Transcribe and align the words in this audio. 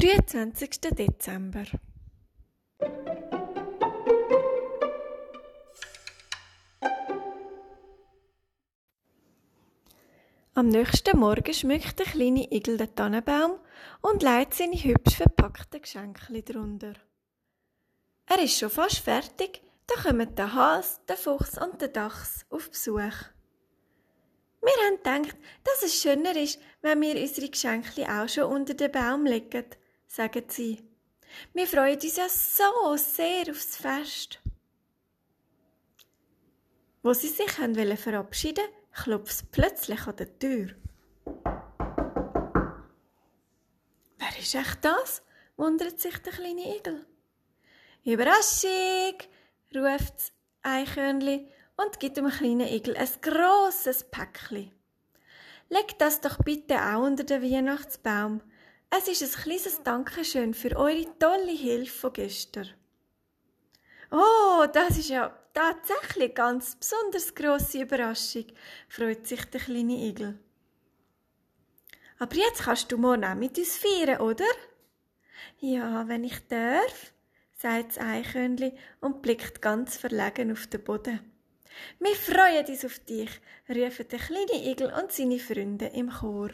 23. 0.00 0.94
Dezember. 0.96 1.64
Am 10.54 10.68
nächsten 10.68 11.18
Morgen 11.18 11.52
schmückt 11.52 11.98
der 11.98 12.06
kleine 12.06 12.46
Igel 12.52 12.76
den 12.76 12.94
Tannenbaum 12.94 13.58
und 14.00 14.22
legt 14.22 14.54
seine 14.54 14.76
hübsch 14.76 15.16
verpackten 15.16 15.82
Geschenke 15.82 16.42
drunter. 16.44 16.94
Er 18.26 18.40
ist 18.40 18.56
schon 18.56 18.70
fast 18.70 18.98
fertig, 18.98 19.62
da 19.88 20.00
kommen 20.00 20.32
der 20.36 20.54
Hase, 20.54 21.00
der 21.08 21.16
Fuchs 21.16 21.58
und 21.60 21.80
der 21.80 21.88
Dachs 21.88 22.46
auf 22.50 22.70
Besuch. 22.70 23.18
Wir 24.60 24.86
haben 24.86 24.96
gedacht, 25.02 25.36
dass 25.64 25.82
es 25.82 26.00
schöner 26.00 26.36
ist, 26.36 26.60
wenn 26.82 27.00
wir 27.00 27.20
unsere 27.20 27.48
Geschenke 27.48 28.06
auch 28.08 28.28
schon 28.28 28.44
unter 28.44 28.74
den 28.74 28.92
Baum 28.92 29.26
legen, 29.26 29.64
sagen 30.08 30.44
sie. 30.48 30.82
Wir 31.52 31.66
freuen 31.66 32.00
uns 32.00 32.16
ja 32.16 32.28
so 32.28 32.96
sehr 32.96 33.50
aufs 33.50 33.76
Fest. 33.76 34.40
Wo 37.02 37.12
sie 37.12 37.28
sich 37.28 37.58
haben 37.58 37.96
verabschieden 37.96 38.64
klopft 38.92 39.32
es 39.32 39.42
plötzlich 39.44 40.06
an 40.06 40.16
der 40.16 40.38
Tür. 40.38 40.74
Wer 44.16 44.38
ist 44.38 44.54
echt 44.54 44.84
das? 44.84 45.22
wundert 45.56 46.00
sich 46.00 46.18
der 46.18 46.32
kleine 46.32 46.76
Igel. 46.76 47.06
Überraschung! 48.04 49.18
ruft 49.74 50.14
das 50.14 50.32
Eichhörnli 50.62 51.48
und 51.76 52.00
gibt 52.00 52.16
dem 52.16 52.28
kleinen 52.28 52.66
Igel 52.66 52.96
ein 52.96 53.08
grosses 53.20 54.04
Päckchen. 54.04 54.72
Leg 55.68 55.98
das 55.98 56.20
doch 56.20 56.38
bitte 56.38 56.76
auch 56.76 57.04
unter 57.04 57.24
den 57.24 57.42
Weihnachtsbaum. 57.42 58.40
Es 58.90 59.06
ist 59.06 59.22
ein 59.22 59.42
kleines 59.42 59.82
Dankeschön 59.82 60.54
für 60.54 60.76
eure 60.76 61.06
tolle 61.18 61.52
Hilfe 61.52 61.98
von 61.98 62.12
gestern. 62.14 62.68
Oh, 64.10 64.66
das 64.72 64.98
ist 64.98 65.10
ja 65.10 65.36
tatsächlich 65.52 66.34
ganz 66.34 66.76
besonders 66.76 67.34
grosse 67.34 67.82
Überraschung, 67.82 68.46
freut 68.88 69.26
sich 69.26 69.44
der 69.44 69.60
kleine 69.60 69.92
Igel. 69.92 70.38
Aber 72.18 72.34
jetzt 72.34 72.62
kannst 72.62 72.90
du 72.90 72.96
morgen 72.96 73.24
auch 73.24 73.34
mit 73.34 73.58
uns 73.58 73.76
feiern, 73.76 74.20
oder? 74.20 74.46
Ja, 75.60 76.08
wenn 76.08 76.24
ich 76.24 76.46
darf, 76.48 77.12
sagt 77.54 77.90
das 77.90 77.98
Eichhörnli 77.98 78.72
und 79.00 79.20
blickt 79.20 79.60
ganz 79.60 79.98
verlegen 79.98 80.52
auf 80.52 80.66
den 80.66 80.82
Boden. 80.82 81.20
Wir 82.00 82.14
freuen 82.14 82.66
uns 82.66 82.84
auf 82.84 82.98
dich, 83.00 83.30
rufen 83.68 84.08
der 84.08 84.18
kleine 84.18 84.70
Igel 84.70 84.92
und 84.92 85.12
seine 85.12 85.38
Freunde 85.38 85.86
im 85.86 86.10
Chor. 86.10 86.50